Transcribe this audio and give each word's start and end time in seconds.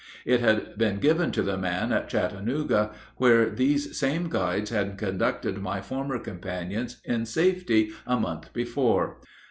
It 0.25 0.39
had 0.39 0.79
been 0.79 0.97
given 0.97 1.31
to 1.33 1.43
the 1.43 1.59
man 1.59 1.93
at 1.93 2.09
Chattanooga, 2.09 2.89
where 3.17 3.51
these 3.51 3.95
same 3.99 4.29
guides 4.29 4.71
had 4.71 4.97
conducted 4.97 5.59
my 5.59 5.79
former 5.79 6.17
companions 6.17 6.99
in 7.05 7.27
safety 7.27 7.91
a 8.07 8.19
month 8.19 8.51
before. 8.51 9.19